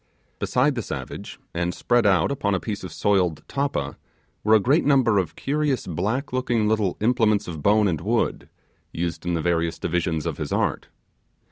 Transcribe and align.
Beside 0.39 0.73
the 0.73 0.81
savage, 0.81 1.39
and 1.53 1.75
spread 1.75 2.07
out 2.07 2.31
upon 2.31 2.55
a 2.55 2.59
piece 2.59 2.83
of 2.83 2.91
soiled 2.91 3.43
tappa, 3.47 3.97
were 4.43 4.55
a 4.55 4.59
great 4.59 4.83
number 4.83 5.19
of 5.19 5.35
curious 5.35 5.85
black 5.85 6.33
looking 6.33 6.67
little 6.67 6.97
implements 7.01 7.47
of 7.47 7.61
bone 7.61 7.87
and 7.87 8.01
wood, 8.01 8.49
used 8.91 9.27
in 9.27 9.35
the 9.35 9.41
various 9.43 9.77
divisions 9.77 10.25
of 10.25 10.39
his 10.39 10.51
art. 10.51 10.87